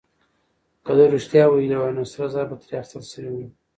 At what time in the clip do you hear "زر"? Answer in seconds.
2.33-2.45